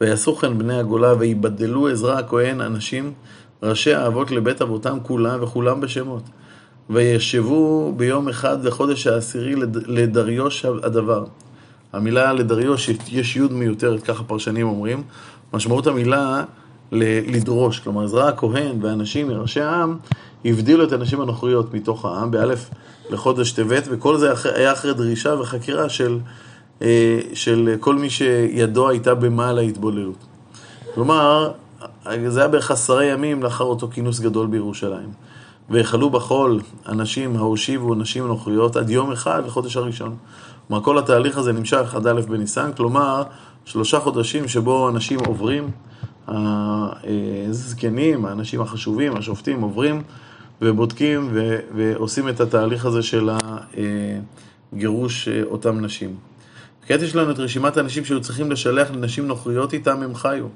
ויעשו 0.00 0.36
כן 0.36 0.58
בני 0.58 0.78
הגולה 0.78 1.14
ויבדלו 1.18 1.88
עזרא 1.88 2.18
הכהן 2.18 2.60
אנשים, 2.60 3.12
ראשי 3.62 3.94
האבות 3.94 4.30
לבית 4.30 4.62
אבותם 4.62 4.98
כולם 5.02 5.42
וכולם 5.42 5.80
בשמות. 5.80 6.22
וישבו 6.90 7.92
ביום 7.96 8.28
אחד 8.28 8.64
לחודש 8.64 9.06
העשירי 9.06 9.54
לדריוש 9.86 10.64
הדבר. 10.64 11.24
המילה 11.92 12.32
לדריוש 12.32 12.90
יש 13.08 13.36
יוד 13.36 13.52
מיותרת, 13.52 14.02
ככה 14.02 14.24
פרשנים 14.24 14.68
אומרים. 14.68 15.02
משמעות 15.52 15.86
המילה 15.86 16.44
לדרוש, 16.92 17.78
כלומר 17.78 18.04
עזרא 18.04 18.28
הכהן 18.28 18.84
ואנשים 18.84 19.28
מראשי 19.28 19.60
העם 19.60 19.96
הבדילו 20.44 20.84
את 20.84 20.92
הנשים 20.92 21.20
הנוכריות 21.20 21.74
מתוך 21.74 22.04
העם 22.04 22.30
באלף 22.30 22.70
לחודש 23.10 23.52
טבת, 23.52 23.84
וכל 23.90 24.18
זה 24.18 24.32
היה 24.54 24.72
אחרי 24.72 24.94
דרישה 24.94 25.34
וחקירה 25.40 25.88
של, 25.88 26.18
אה, 26.82 27.20
של 27.34 27.76
כל 27.80 27.94
מי 27.94 28.10
שידו 28.10 28.88
הייתה 28.88 29.14
במעל 29.14 29.58
ההתבוללות. 29.58 30.26
כלומר, 30.94 31.52
זה 32.28 32.40
היה 32.40 32.48
בערך 32.48 32.70
עשרה 32.70 33.04
ימים 33.04 33.42
לאחר 33.42 33.64
אותו 33.64 33.88
כינוס 33.88 34.20
גדול 34.20 34.46
בירושלים. 34.46 35.28
והחלו 35.70 36.10
בחול 36.10 36.60
אנשים 36.88 37.36
ההושיבו 37.36 37.94
נשים 37.94 38.26
נוכריות 38.26 38.76
עד 38.76 38.90
יום 38.90 39.12
אחד 39.12 39.42
לחודש 39.46 39.76
הראשון. 39.76 40.16
כלומר, 40.68 40.82
כל 40.82 40.98
התהליך 40.98 41.38
הזה 41.38 41.52
נמשך 41.52 41.94
עד 41.94 42.06
א' 42.06 42.20
בניסן, 42.20 42.70
כלומר, 42.76 43.22
שלושה 43.64 44.00
חודשים 44.00 44.48
שבו 44.48 44.88
אנשים 44.88 45.18
עוברים, 45.26 45.70
הזקנים, 47.48 48.24
האנשים 48.24 48.60
החשובים, 48.60 49.16
השופטים 49.16 49.60
עוברים 49.60 50.02
ובודקים 50.62 51.28
ו- 51.32 51.58
ועושים 51.76 52.28
את 52.28 52.40
התהליך 52.40 52.86
הזה 52.86 53.02
של 53.02 53.30
הגירוש 54.72 55.28
אה, 55.28 55.42
אותם 55.42 55.80
נשים. 55.80 56.16
כעת 56.86 57.02
יש 57.02 57.16
לנו 57.16 57.30
את 57.30 57.38
רשימת 57.38 57.76
האנשים 57.76 58.04
שהיו 58.04 58.20
צריכים 58.20 58.50
לשלח 58.50 58.90
לנשים 58.90 59.26
נוכריות 59.26 59.72
איתם 59.72 60.02
הם 60.02 60.14
חיו. 60.14 60.46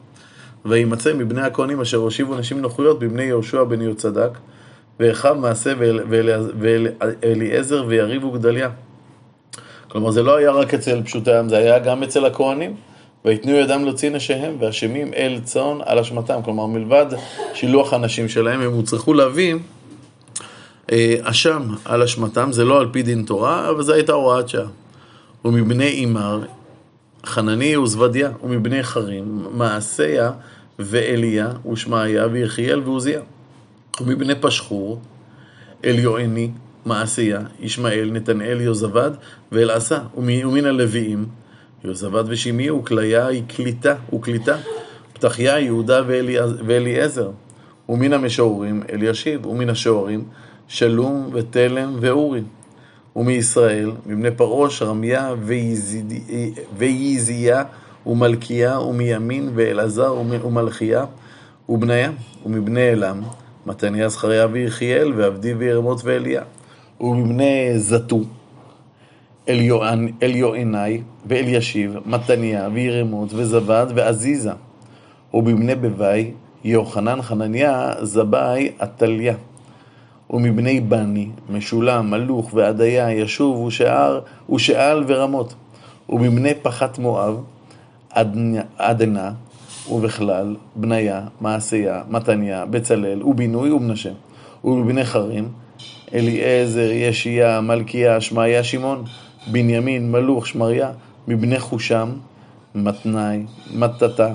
וימצא 0.64 1.14
מבני 1.14 1.42
הכהנים 1.42 1.80
אשר 1.80 1.96
הושיבו 1.96 2.34
נשים 2.36 2.60
נוכריות 2.60 2.98
בבני 2.98 3.22
יהושע 3.22 3.64
בן 3.64 3.80
יהוצדק, 3.80 4.38
ואחיו 5.00 5.34
מעשה 5.34 5.72
ואליעזר 6.58 7.84
ויריב 7.88 8.24
וגדליה. 8.24 8.70
כלומר, 9.88 10.10
זה 10.10 10.22
לא 10.22 10.36
היה 10.36 10.50
רק 10.50 10.74
אצל 10.74 11.02
פשוטי 11.02 11.32
העם, 11.32 11.48
זה 11.48 11.56
היה 11.56 11.78
גם 11.78 12.02
אצל 12.02 12.24
הכהנים. 12.24 12.76
ויתנו 13.24 13.52
ידם 13.52 13.84
להוציא 13.84 14.10
נשיהם, 14.10 14.56
והשמים 14.60 15.14
אל 15.14 15.40
צאן 15.44 15.78
על 15.84 15.98
אשמתם. 15.98 16.40
כלומר, 16.44 16.66
מלבד 16.66 17.06
שילוח 17.54 17.92
הנשים 17.92 18.28
שלהם, 18.28 18.60
הם 18.60 18.72
הוצרכו 18.72 19.14
להביא 19.14 19.54
אה, 20.92 21.16
אשם 21.22 21.62
על 21.84 22.02
אשמתם, 22.02 22.52
זה 22.52 22.64
לא 22.64 22.80
על 22.80 22.88
פי 22.92 23.02
דין 23.02 23.22
תורה, 23.22 23.70
אבל 23.70 23.82
זו 23.82 23.92
הייתה 23.92 24.12
הוראת 24.12 24.48
שעה. 24.48 24.66
ומבני 25.44 25.86
אימר, 25.86 26.42
חנני 27.26 27.76
וזבדיה, 27.76 28.30
ומבני 28.42 28.82
חרים, 28.82 29.46
מעשיה 29.50 30.30
ואליה, 30.78 31.52
ושמעיה 31.72 32.26
ויחיאל 32.32 32.80
ועוזיה. 32.84 33.20
ומבני 34.00 34.34
פשחור, 34.40 35.00
אליועני, 35.84 36.50
מעשיה, 36.86 37.40
ישמעאל, 37.60 38.10
נתנאל, 38.12 38.60
יוזבד 38.60 39.10
ואלעשה, 39.52 39.98
ומן 40.16 40.64
הלוויים, 40.64 41.26
יוזבד 41.84 42.24
ושמעי 42.26 42.70
וכליה 42.70 43.26
היא 43.26 43.42
קליטה, 43.48 43.94
וקליטה, 44.14 44.56
פתחיה, 45.12 45.58
יהודה 45.58 46.02
ואליעזר, 46.66 47.30
ומן 47.88 48.12
המשוררים 48.12 48.82
אלישיב, 48.92 49.46
ומן 49.46 49.68
השוערים 49.70 50.24
שלום 50.68 51.30
ותלם 51.32 51.96
ואורי. 52.00 52.42
ומישראל, 53.16 53.92
מבני 54.06 54.30
פרוש, 54.30 54.82
רמיה 54.82 55.34
ויזיה 56.78 57.64
ומלכיה, 58.06 58.80
ומימין 58.80 59.50
ואלעזר 59.54 60.14
ומלכיה, 60.44 61.04
ובניה, 61.68 62.10
ומבני 62.46 62.90
אלם, 62.90 63.22
מתניה, 63.66 64.08
זכריה 64.08 64.46
ויחיאל, 64.52 65.12
ועבדי 65.16 65.54
וירמות 65.54 66.00
ואליה, 66.04 66.42
ומבני 67.00 67.78
זתו, 67.78 68.20
אליוענאי 70.22 71.02
ואלישיב, 71.26 71.96
מתניה 72.06 72.68
וירמות 72.72 73.32
וזבד 73.32 73.86
ועזיזה, 73.94 74.52
ובבני 75.34 75.74
בבי, 75.74 76.30
יוחנן, 76.64 77.22
חנניה, 77.22 77.92
זבאי, 78.02 78.70
עתליה. 78.78 79.34
ומבני 80.32 80.80
בני, 80.80 81.28
משולם, 81.50 82.10
מלוך 82.10 82.50
ועדיה, 82.54 83.12
ישוב 83.12 83.58
ושאר, 83.58 84.20
ושאל 84.52 85.04
ורמות. 85.06 85.54
ומבני 86.08 86.54
פחת 86.62 86.98
מואב, 86.98 87.40
עדנה, 88.78 89.32
ובכלל, 89.90 90.56
בניה, 90.76 91.20
מעשיה, 91.40 92.02
מתניה, 92.08 92.66
בצלאל, 92.66 93.22
ובינוי 93.22 93.70
ומנשה. 93.70 94.10
ומבני 94.64 95.04
חרים, 95.04 95.48
אליעזר, 96.14 96.90
ישיה, 96.90 97.60
מלכיה, 97.60 98.20
שמעיה, 98.20 98.64
שמעון, 98.64 99.04
בנימין, 99.46 100.12
מלוך, 100.12 100.46
שמריה, 100.46 100.90
מבני 101.28 101.58
חושם, 101.58 102.08
מתנאי, 102.74 103.42
מטאטה, 103.74 104.34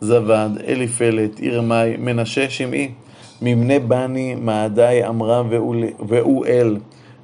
זבד, 0.00 0.50
אליפלת, 0.68 1.40
ירמי, 1.40 1.96
מנשה, 1.98 2.50
שמעי. 2.50 2.90
מבני 3.42 3.78
בני, 3.78 4.34
מעדי, 4.34 5.00
אמרה 5.08 5.42
ואואל, 6.08 6.76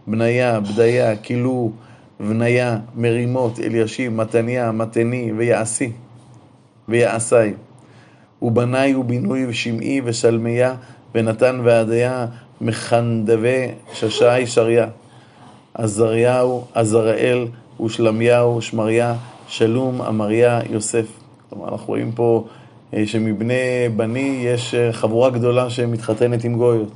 בניה, 0.07 0.61
בדיה, 0.61 1.16
כילו, 1.16 1.73
בניה, 2.21 2.78
מרימות, 2.97 3.61
אלישיב, 3.61 4.12
מתניה, 4.12 4.73
מתני 4.73 5.33
ויעשי, 5.37 5.93
ויעשי. 6.88 7.53
ובני 8.43 8.95
ובינוי 8.95 9.47
ושמעי 9.47 10.00
ושלמיה 10.05 10.75
ונתן 11.14 11.61
ועדיה 11.64 12.26
מחנדבי 12.61 13.69
ששי 13.93 14.47
שריה. 14.47 14.87
עזריהו, 15.75 16.64
עזראל 16.75 17.47
ושלמיהו, 17.85 18.62
שמריה, 18.62 19.14
שלום, 19.49 20.03
אמריה, 20.03 20.61
יוסף. 20.71 21.07
כלומר, 21.50 21.69
אנחנו 21.69 21.87
רואים 21.87 22.12
פה 22.12 22.45
אה, 22.95 23.07
שמבני 23.07 23.88
בני 23.97 24.43
יש 24.45 24.75
אה, 24.75 24.93
חבורה 24.93 25.31
גדולה 25.31 25.71
שמתחתנת 25.71 26.45
עם 26.45 26.55
גויות. 26.57 26.88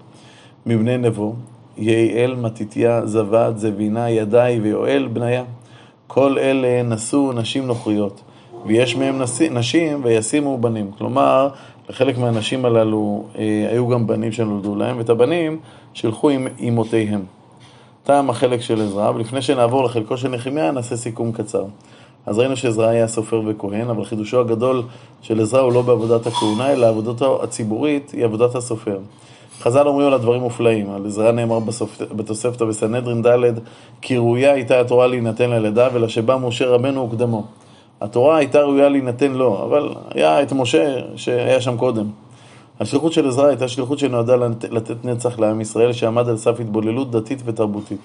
מבני 0.66 0.98
נבו, 0.98 1.34
יעל, 1.76 2.34
מתתיה, 2.34 3.06
זבד, 3.06 3.52
זבינה, 3.56 4.10
ידי 4.10 4.58
ויואל, 4.62 5.08
בניה. 5.12 5.44
כל 6.06 6.38
אלה 6.38 6.82
נשאו 6.82 7.32
נשים 7.32 7.66
נוכריות, 7.66 8.20
ויש 8.66 8.96
מהם 8.96 9.22
נשים 9.50 10.00
וישימו 10.04 10.58
בנים. 10.58 10.90
כלומר, 10.98 11.48
לחלק 11.88 12.18
מהנשים 12.18 12.64
הללו 12.64 13.24
אה, 13.38 13.66
היו 13.70 13.88
גם 13.88 14.06
בנים 14.06 14.32
שנולדו 14.32 14.74
להם, 14.74 14.98
ואת 14.98 15.10
הבנים 15.10 15.58
שילחו 15.94 16.28
עם 16.28 16.46
אמותיהם. 16.68 17.24
טעם 18.04 18.30
החלק 18.30 18.60
של 18.60 18.82
עזרא, 18.82 19.10
ולפני 19.10 19.42
שנעבור 19.42 19.84
לחלקו 19.84 20.16
של 20.16 20.28
נחמיה, 20.28 20.70
נעשה 20.70 20.96
סיכום 20.96 21.32
קצר. 21.32 21.64
אז 22.26 22.38
ראינו 22.38 22.56
שעזרא 22.56 22.86
היה 22.86 23.08
סופר 23.08 23.42
וכהן, 23.46 23.90
אבל 23.90 24.04
חידושו 24.04 24.40
הגדול 24.40 24.82
של 25.22 25.40
עזרא 25.40 25.60
הוא 25.60 25.72
לא 25.72 25.82
בעבודת 25.82 26.26
הכהונה, 26.26 26.72
אלא 26.72 26.86
עבודתו 26.86 27.42
הציבורית 27.42 28.10
היא 28.10 28.24
עבודת 28.24 28.54
הסופר. 28.54 28.98
חז"ל 29.60 29.88
אומרים 29.88 30.06
על 30.06 30.14
הדברים 30.14 30.40
מופלאים, 30.40 30.90
על 30.90 31.06
עזרא 31.06 31.32
נאמר 31.32 31.58
בתוספתא 32.16 32.64
בסנהדרין 32.64 33.22
ד' 33.22 33.58
כי 34.00 34.16
ראויה 34.16 34.52
הייתה 34.52 34.80
התורה 34.80 35.06
להינתן 35.06 35.50
ללידה 35.50 35.88
ולשבא 35.92 36.36
משה 36.36 36.66
רבנו 36.66 37.08
וקדמו. 37.10 37.46
התורה 38.00 38.36
הייתה 38.36 38.60
ראויה 38.60 38.88
להינתן 38.88 39.32
לו, 39.32 39.62
אבל 39.62 39.94
היה 40.14 40.42
את 40.42 40.52
משה 40.52 40.96
שהיה 41.16 41.60
שם 41.60 41.76
קודם. 41.76 42.06
השליחות 42.80 43.12
של 43.12 43.28
עזרא 43.28 43.46
הייתה 43.46 43.68
שליחות 43.68 43.98
שנועדה 43.98 44.36
לתת 44.70 45.04
נצח 45.04 45.38
לעם 45.38 45.60
ישראל 45.60 45.92
שעמד 45.92 46.28
על 46.28 46.36
סף 46.36 46.60
התבוללות 46.60 47.10
דתית 47.10 47.42
ותרבותית. 47.44 47.98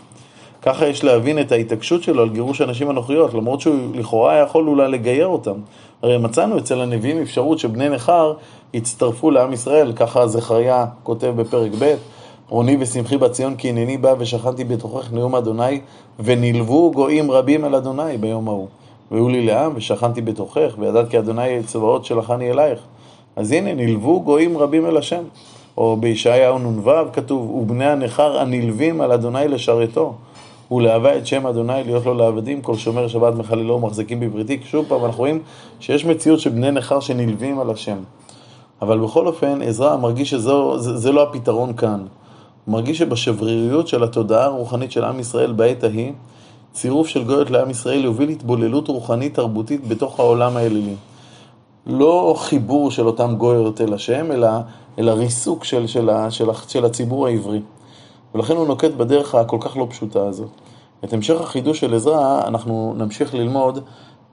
ככה 0.62 0.88
יש 0.88 1.04
להבין 1.04 1.40
את 1.40 1.52
ההתעקשות 1.52 2.04
שלו 2.04 2.22
על 2.22 2.30
גירוש 2.30 2.62
הנשים 2.62 2.90
הנוכריות, 2.90 3.34
למרות 3.34 3.62
שהוא 3.62 3.76
לכאורה 3.94 4.38
יכול 4.38 4.68
אולי 4.68 4.88
לגייר 4.88 5.28
אותם. 5.28 5.56
הרי 6.02 6.18
מצאנו 6.18 6.58
אצל 6.58 6.82
הנביאים 6.82 7.22
אפשרות 7.22 7.60
שבני 7.60 7.90
נכר 7.90 8.34
יצטרפו 8.74 9.32
לעם 9.32 9.54
ישראל, 9.54 9.94
ככה 9.96 10.28
זכריה 10.28 10.86
כותב 11.04 11.34
בפרק 11.36 11.72
ב', 11.80 11.96
רוני 12.50 12.78
ושמחי 12.80 13.18
בציון 13.18 13.56
כי 13.56 13.70
הנני 13.70 13.98
בא 13.98 14.16
ושכנתי 14.20 14.64
בתוכך 14.64 15.14
נאום 15.14 15.36
אדוני, 15.36 15.82
ונלוו 16.20 16.92
גויים 16.96 17.32
רבים 17.32 17.66
אל 17.66 17.76
אדוני 17.76 18.18
ביום 18.18 18.48
ההוא. 18.48 18.68
והיו 19.14 19.30
לי 19.30 19.46
לעם 19.46 19.72
ושכנתי 19.76 20.22
בתוכך, 20.22 20.76
וידעת 20.80 21.10
כי 21.10 21.20
אדוני 21.20 21.64
צבאות 21.66 22.06
שלחני 22.06 22.52
אלייך. 22.52 22.80
אז 23.36 23.52
הנה, 23.52 23.74
נלוו 23.74 24.22
גויים 24.22 24.58
רבים 24.58 24.86
אל 24.86 24.98
השם. 24.98 25.24
או 25.78 25.98
בישעיהו 25.98 26.60
נ"ו 26.60 26.92
כתוב, 27.14 27.50
ובני 27.50 27.86
הנכר 27.86 28.40
הנלווים 28.40 29.02
על 29.02 29.12
אדוני 29.12 29.48
לשרתו. 29.48 30.14
ולהווה 30.72 31.18
את 31.18 31.28
שם 31.28 31.48
אדוני 31.48 31.84
להיות 31.86 32.06
לו 32.06 32.14
לעבדים, 32.14 32.62
כל 32.62 32.76
שומר 32.76 33.08
שבת 33.08 33.34
מחללו 33.34 33.76
ומחזיקים 33.76 34.20
בבריתי. 34.20 34.60
שוב 34.64 34.86
פעם, 34.88 35.06
אנחנו 35.06 35.20
רואים 35.20 35.42
שיש 35.80 36.06
מציאות 36.06 36.40
של 36.40 36.50
בני 36.50 36.72
נכר 36.72 37.00
שנלווים 37.00 37.60
על 37.60 37.70
השם. 37.70 37.98
אבל 38.82 39.00
בכל 39.00 39.28
אופן, 39.28 39.62
עזרא 39.62 39.98
מרגיש 39.98 40.30
שזה 40.30 41.12
לא 41.12 41.24
הפתרון 41.24 41.74
כאן. 41.74 42.06
הוא 42.66 42.74
מרגיש 42.74 42.98
שבשבריריות 42.98 43.88
של 43.88 44.04
התודעה 44.04 44.46
הרוחנית 44.46 44.92
של 44.92 45.04
עם 45.04 45.20
ישראל 45.20 45.52
בעת 45.52 45.84
ההיא, 45.84 46.12
צירוף 46.74 47.08
של 47.08 47.24
גויות 47.24 47.50
לעם 47.50 47.70
ישראל 47.70 48.04
יוביל 48.04 48.30
התבוללות 48.30 48.88
רוחנית 48.88 49.34
תרבותית 49.34 49.88
בתוך 49.88 50.20
העולם 50.20 50.58
האלילי. 50.58 50.96
לא 51.86 52.36
חיבור 52.38 52.92
של 52.92 53.08
אותם 53.08 53.36
גויות 53.38 53.82
אל 53.82 53.94
השם, 53.94 54.32
אלא, 54.32 54.50
אלא 55.00 55.12
ריסוק 55.12 55.64
של, 55.64 55.88
של, 55.88 56.10
של, 56.30 56.46
של 56.68 56.86
הציבור 56.86 57.28
העברי. 57.28 57.62
ולכן 58.36 58.56
הוא 58.56 58.68
נוקט 58.68 58.92
בדרך 58.92 59.36
הכל 59.36 59.58
כך 59.62 59.78
לא 59.78 59.88
פשוטה 59.90 60.28
הזאת. 60.28 60.50
את 61.04 61.14
המשך 61.14 61.42
החידוש 61.42 61.80
של 61.80 61.94
עזרא 61.94 62.48
אנחנו 62.48 62.94
נמשיך 62.98 63.34
ללמוד 63.34 63.80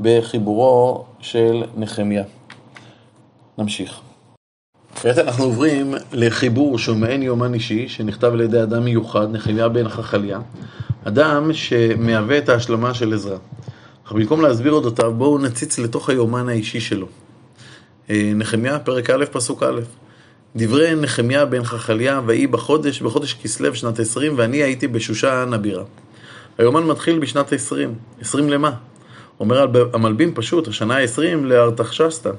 בחיבורו 0.01 1.05
של 1.21 1.65
נחמיה. 1.77 2.25
נמשיך. 3.59 4.01
כעת 5.03 5.19
אנחנו 5.19 5.45
עוברים 5.45 5.95
לחיבור 6.13 6.79
שהוא 6.79 6.97
מעין 6.97 7.23
יומן 7.23 7.55
אישי, 7.55 7.89
שנכתב 7.89 8.27
על 8.33 8.41
ידי 8.41 8.63
אדם 8.63 8.85
מיוחד, 8.85 9.33
נחמיה 9.33 9.69
בן 9.69 9.89
חכליה, 9.89 10.41
אדם 11.05 11.53
שמהווה 11.53 12.39
את 12.39 12.49
ההשלמה 12.49 12.95
של 12.95 13.15
עזרא. 13.15 13.37
אך 14.07 14.13
במקום 14.13 14.41
להסביר 14.41 14.73
אודותיו, 14.73 15.13
בואו 15.15 15.39
נציץ 15.39 15.79
לתוך 15.79 16.11
היומן 16.11 16.49
האישי 16.49 16.81
שלו. 16.81 17.07
אה, 18.11 18.33
נחמיה, 18.35 18.79
פרק 18.79 19.11
א', 19.11 19.25
פסוק 19.33 19.63
א'. 19.63 19.81
דברי 20.57 20.95
נחמיה 20.95 21.45
בן 21.45 21.65
חכליה, 21.65 22.21
ויהי 22.27 22.47
בחודש, 22.47 23.03
בחודש 23.03 23.35
כסלו 23.35 23.75
שנת 23.75 23.99
עשרים, 23.99 24.33
ואני 24.37 24.57
הייתי 24.57 24.89
בשושן 24.89 25.51
הבירה. 25.53 25.85
היומן 26.59 26.83
מתחיל 26.83 27.19
בשנת 27.19 27.53
עשרים. 27.53 27.95
עשרים 28.21 28.49
למה? 28.49 28.73
אומר 29.41 29.67
המלבים 29.93 30.35
פשוט, 30.35 30.69
השנה 30.69 30.97
העשרים 30.97 31.47
לארתחשסתא, 31.47 32.31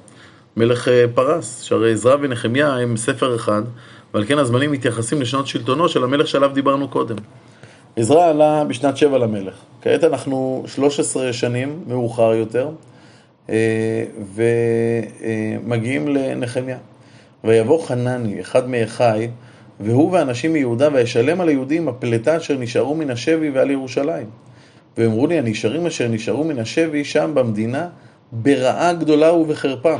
מלך 0.57 0.87
אה, 0.87 1.05
פרס, 1.13 1.61
שהרי 1.61 1.91
עזרא 1.91 2.15
ונחמיה 2.21 2.75
הם 2.75 2.97
ספר 2.97 3.35
אחד, 3.35 3.61
ועל 4.13 4.25
כן 4.25 4.37
הזמנים 4.37 4.71
מתייחסים 4.71 5.21
לשנות 5.21 5.47
שלטונו 5.47 5.89
של 5.89 6.03
המלך 6.03 6.27
שעליו 6.27 6.51
דיברנו 6.53 6.87
קודם. 6.87 7.15
עזרא 7.95 8.29
עלה 8.29 8.63
בשנת 8.63 8.97
שבע 8.97 9.17
למלך. 9.17 9.53
כעת 9.81 10.03
אנחנו 10.03 10.63
13 10.67 11.33
שנים 11.33 11.83
מאוחר 11.87 12.33
יותר, 12.33 12.69
אה, 13.49 14.05
ומגיעים 14.35 16.07
לנחמיה. 16.07 16.77
ויבוא 17.43 17.85
חנני, 17.85 18.41
אחד 18.41 18.69
מאחי, 18.69 19.27
והוא 19.79 20.11
ואנשים 20.11 20.53
מיהודה, 20.53 20.89
וישלם 20.93 21.41
על 21.41 21.49
היהודים 21.49 21.87
הפלטה 21.87 22.37
אשר 22.37 22.57
נשארו 22.57 22.95
מן 22.95 23.09
השבי 23.09 23.49
ועל 23.49 23.71
ירושלים. 23.71 24.27
ואמרו 24.97 25.27
לי, 25.27 25.37
הנשארים 25.37 25.85
אשר 25.85 26.07
נשארו 26.07 26.43
מן 26.43 26.59
השבי 26.59 27.03
שם 27.05 27.31
במדינה, 27.33 27.87
ברעה 28.31 28.93
גדולה 28.93 29.33
ובחרפה. 29.33 29.95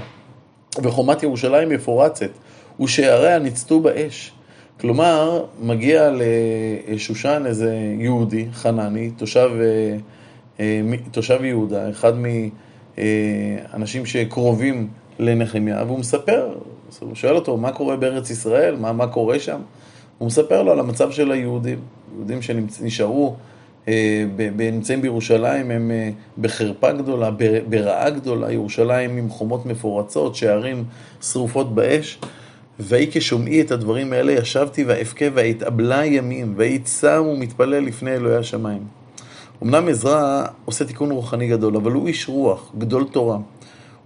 וחומת 0.83 1.23
ירושלים 1.23 1.69
מפורצת, 1.69 2.29
ושעריה 2.79 3.39
ניצתו 3.39 3.79
באש. 3.79 4.31
כלומר, 4.79 5.45
מגיע 5.61 6.11
לשושן 6.87 7.43
איזה 7.45 7.77
יהודי, 7.99 8.45
חנני, 8.53 9.09
תושב, 9.09 9.49
אה, 9.59 9.97
אה, 10.59 10.97
תושב 11.11 11.43
יהודה, 11.43 11.89
אחד 11.89 12.13
מאנשים 12.97 14.05
שקרובים 14.05 14.87
לנחמיה, 15.19 15.83
והוא 15.87 15.99
מספר, 15.99 16.53
הוא 16.99 17.15
שואל 17.15 17.35
אותו, 17.35 17.57
מה 17.57 17.71
קורה 17.71 17.95
בארץ 17.95 18.29
ישראל? 18.29 18.75
מה, 18.75 18.93
מה 18.93 19.07
קורה 19.07 19.39
שם? 19.39 19.61
הוא 20.17 20.27
מספר 20.27 20.63
לו 20.63 20.71
על 20.71 20.79
המצב 20.79 21.11
של 21.11 21.31
היהודים, 21.31 21.79
יהודים 22.15 22.41
שנשארו, 22.41 23.35
נמצאים 24.57 25.01
בירושלים, 25.01 25.71
הם 25.71 25.91
אה, 25.91 26.09
בחרפה 26.37 26.91
גדולה, 26.91 27.29
ברעה 27.69 28.09
גדולה, 28.09 28.51
ירושלים 28.51 29.17
עם 29.17 29.29
חומות 29.29 29.65
מפורצות, 29.65 30.35
שערים 30.35 30.83
שרופות 31.21 31.75
באש. 31.75 32.19
ויהי 32.79 33.07
כשומעי 33.11 33.61
את 33.61 33.71
הדברים 33.71 34.13
האלה, 34.13 34.31
ישבתי 34.31 34.83
ואבכה 34.83 35.25
ואתאבלה 35.33 36.05
ימים, 36.05 36.53
ויהי 36.57 36.79
צם 36.79 37.23
ומתפלל 37.31 37.83
לפני 37.83 38.13
אלוהי 38.13 38.35
השמיים. 38.35 38.83
אמנם 39.63 39.87
עזרא 39.87 40.45
עושה 40.65 40.85
תיקון 40.85 41.11
רוחני 41.11 41.47
גדול, 41.47 41.75
אבל 41.75 41.91
הוא 41.91 42.07
איש 42.07 42.29
רוח, 42.29 42.71
גדול 42.77 43.03
תורה. 43.11 43.37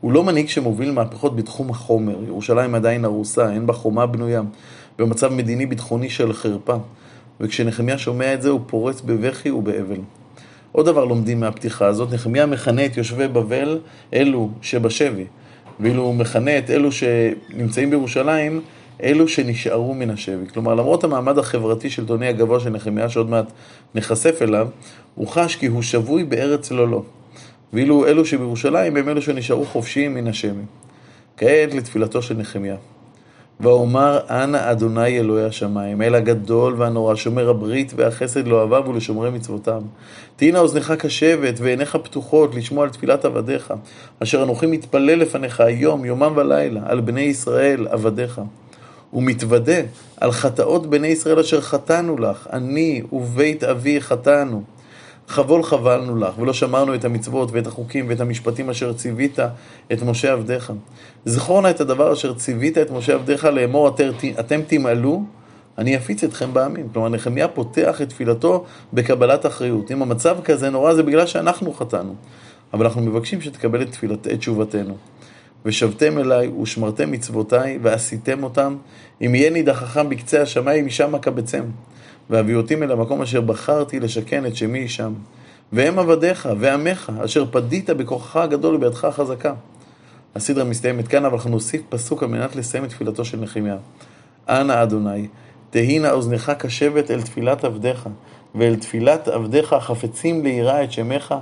הוא 0.02 0.12
לא 0.12 0.24
מנהיג 0.24 0.48
שמוביל 0.48 0.92
מהפכות 0.92 1.36
בתחום 1.36 1.70
החומר. 1.70 2.24
ירושלים 2.28 2.76
עדיין 2.76 3.06
הרוסה, 3.06 3.54
אין 3.54 3.68
בה 3.68 3.74
חומה 3.74 4.06
בנויה, 4.06 4.42
במצב 5.00 5.34
מדיני-ביטחוני 5.34 6.10
של 6.10 6.34
חרפה. 6.34 6.76
וכשנחמיה 7.40 7.98
שומע 7.98 8.34
את 8.34 8.42
זה, 8.42 8.50
הוא 8.50 8.62
פורץ 8.68 9.02
בבכי 9.02 9.52
ובאבל. 9.52 10.00
עוד 10.72 10.86
דבר 10.86 11.06
לומדים 11.06 11.40
מהפתיחה 11.40 11.88
הזאת, 11.88 12.14
נחמיה 12.14 12.46
מכנה 12.46 12.86
את 12.86 12.98
יושבי 12.98 13.28
בבל 13.28 13.80
אלו 14.14 14.50
שבשבי, 14.62 15.26
ואילו 15.80 16.04
הוא 16.04 16.16
מכנה 16.16 16.58
את 16.58 16.70
אלו 16.70 16.92
שנמצאים 16.92 17.90
בירושלים, 17.90 18.62
אלו 19.04 19.28
שנשארו 19.28 19.94
מן 19.94 20.10
השבי. 20.10 20.48
כלומר, 20.54 20.76
למרות 20.76 21.04
המעמד 21.04 21.38
החברתי-שלטוני 21.38 22.28
הגבוה 22.28 22.60
של 22.60 22.70
נחמיה, 22.70 23.10
שעוד 23.10 23.30
מעט 23.30 23.46
נחשף 23.96 24.42
אליו, 24.42 24.68
הוא 25.16 25.28
חש 25.28 25.56
כי 25.56 25.66
הוא 25.66 25.82
שבוי 25.82 26.24
בארץ 26.24 26.72
לא 26.72 26.88
לו. 26.88 27.04
ואילו 27.74 28.08
אלו 28.08 28.26
שבירושלים 28.26 28.98
הם 28.98 29.10
אלו 29.10 29.22
שנשארו 29.22 29.66
חופשיים 29.66 30.14
מן 30.14 30.28
השם. 30.28 30.56
כעת 31.38 31.74
לתפילתו 31.74 32.22
של 32.22 32.38
נחמיה. 32.38 32.76
ואומר 33.60 34.20
אנא 34.30 34.72
אדוני 34.72 35.20
אלוהי 35.20 35.46
השמיים, 35.46 36.02
אל 36.02 36.16
הגדול 36.16 36.76
והנורא, 36.78 37.16
שומר 37.16 37.50
הברית 37.50 37.94
והחסד 37.96 38.48
לאוהביו 38.48 38.84
ולשומרי 38.88 39.32
מצוותיו. 39.32 39.82
תהיינה 40.36 40.60
אוזניך 40.60 40.92
קשבת 40.92 41.54
ועיניך 41.60 41.96
פתוחות 41.96 42.56
לשמוע 42.56 42.84
על 42.84 42.90
תפילת 42.90 43.26
עבדיך, 43.26 43.74
אשר 44.24 44.44
אנוכי 44.44 44.66
מתפלל 44.66 45.20
לפניך 45.20 45.62
היום, 45.62 46.06
יומם 46.06 46.34
ולילה, 46.36 46.82
על 46.86 47.02
בני 47.02 47.22
ישראל 47.22 47.88
עבדיך. 47.88 48.42
ומתוודה 49.14 49.82
על 50.18 50.32
חטאות 50.32 50.90
בני 50.90 51.08
ישראל 51.08 51.40
אשר 51.40 51.62
חטאנו 51.62 52.18
לך, 52.18 52.48
אני 52.54 53.02
ובית 53.12 53.64
אבי 53.64 54.02
חטאנו. 54.02 54.64
חבול 55.28 55.64
חבלנו 55.64 56.16
לך, 56.16 56.40
ולא 56.40 56.54
שמרנו 56.54 56.96
את 56.96 57.06
המצוות 57.06 57.52
ואת 57.52 57.68
החוקים 57.68 58.06
ואת 58.10 58.20
המשפטים 58.20 58.70
אשר 58.70 58.94
ציווית 58.94 59.40
את 59.94 60.04
משה 60.04 60.32
עבדיך. 60.32 60.74
זכור 61.26 61.62
נא 61.62 61.70
את 61.70 61.82
הדבר 61.82 62.14
אשר 62.14 62.34
ציווית 62.34 62.78
את 62.78 62.92
משה 62.92 63.14
עבדיך 63.14 63.46
לאמור 63.46 63.90
אתם 64.40 64.62
תמעלו, 64.68 65.24
אני 65.78 65.98
אפיץ 65.98 66.24
אתכם 66.24 66.54
בעמים. 66.54 66.90
כלומר, 66.94 67.10
נחמיה 67.10 67.48
פותח 67.48 68.02
את 68.02 68.10
תפילתו 68.10 68.66
בקבלת 68.94 69.46
אחריות. 69.46 69.92
אם 69.92 70.02
המצב 70.02 70.38
כזה 70.44 70.70
נורא 70.70 70.94
זה 70.94 71.04
בגלל 71.04 71.26
שאנחנו 71.26 71.74
חטאנו. 71.74 72.16
אבל 72.74 72.86
אנחנו 72.86 73.02
מבקשים 73.02 73.42
שתקבל 73.42 73.82
את, 73.82 73.92
תפילת, 73.92 74.28
את 74.28 74.40
תשובתנו. 74.40 74.98
ושבתם 75.66 76.18
אליי 76.18 76.48
ושמרתם 76.48 77.12
מצוותיי 77.12 77.80
ועשיתם 77.82 78.44
אותם, 78.44 78.76
אם 79.22 79.36
יהיה 79.36 79.50
נידחכם 79.50 80.10
בקצה 80.10 80.42
השמיים 80.42 80.86
משם 80.86 81.16
אקבצם. 81.16 81.64
והביא 82.30 82.56
אותי 82.56 82.76
אל 82.76 82.92
המקום 82.92 83.22
אשר 83.22 83.42
בחרתי 83.42 84.00
לשכן 84.00 84.46
את 84.46 84.56
שמי 84.56 84.88
שם. 84.88 85.14
והם 85.72 86.00
עבדיך 86.00 86.50
ועמך, 86.60 87.12
אשר 87.26 87.46
פדית 87.52 87.90
בכוחך 87.90 88.36
הגדול 88.36 88.76
ובידך 88.76 89.06
החזקה. 89.06 89.54
הסדרה 90.36 90.64
מסתיימת 90.64 91.08
כאן, 91.08 91.26
אבל 91.26 91.34
אנחנו 91.34 91.50
נוסיף 91.50 91.82
פסוק 91.90 92.24
על 92.24 92.30
מנת 92.30 92.56
לסיים 92.56 92.84
את 92.84 92.90
תפילתו 92.90 93.26
של 93.26 93.40
נחמיה. 93.40 93.78
אנא 94.50 94.84
אדוני, 94.84 95.28
תהי 95.70 96.00
נא 96.00 96.08
אוזנך 96.08 96.50
קשבת 96.50 97.12
אל 97.12 97.22
תפילת 97.22 97.64
עבדיך, 97.64 98.10
ואל 98.56 98.76
תפילת 98.76 99.28
עבדיך 99.28 99.74
החפצים 99.74 100.44
ליראה 100.44 100.84
את 100.84 100.92
שמך, 100.92 101.36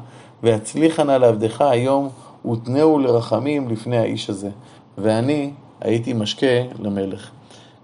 והצליחה 0.43 1.04
נא 1.04 1.12
לעבדיך 1.12 1.62
היום, 1.62 2.10
ותנאו 2.52 3.00
לרחמים 3.00 3.69
לפני 3.69 3.98
האיש 3.98 4.30
הזה. 4.30 4.50
ואני 4.98 5.52
הייתי 5.82 6.13
משקה 6.13 6.62
למלך. 6.80 7.30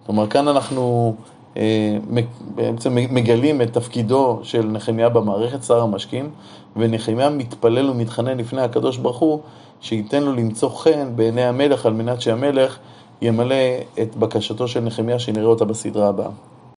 כלומר, 0.06 0.28
כאן 0.28 0.48
אנחנו 0.48 1.16
בעצם 2.56 2.96
מגלים 2.96 3.62
את 3.62 3.74
תפקידו 3.74 4.40
של 4.44 4.68
נחמיה 4.68 5.10
במערכת, 5.10 5.64
שר 5.64 5.82
המשקים, 5.82 6.30
ונחמיה 6.76 7.30
מתפלל 7.30 7.90
ומתחנן 7.90 8.38
לפני 8.38 8.62
הקדוש 8.62 8.98
ברוך 8.98 9.18
הוא, 9.18 9.40
שייתן 9.82 10.24
לו 10.24 10.34
למצוא 10.34 10.70
חן 10.70 11.16
בעיני 11.16 11.44
המלך, 11.44 11.86
על 11.86 11.94
מנת 11.94 12.22
שהמלך 12.22 12.78
ימלא 13.22 13.56
את 14.02 14.16
בקשתו 14.16 14.68
של 14.68 14.80
נחמיה 14.80 15.20
שנראה 15.20 15.48
אותה 15.48 15.66
בסדרה 15.66 16.08
הבאה. 16.08 16.30